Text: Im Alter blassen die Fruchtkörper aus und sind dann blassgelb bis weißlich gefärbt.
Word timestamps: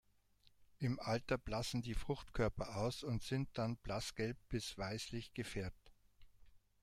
Im 0.79 0.99
Alter 0.99 1.37
blassen 1.37 1.83
die 1.83 1.93
Fruchtkörper 1.93 2.75
aus 2.75 3.03
und 3.03 3.21
sind 3.21 3.49
dann 3.53 3.75
blassgelb 3.77 4.35
bis 4.49 4.75
weißlich 4.75 5.35
gefärbt. 5.35 5.91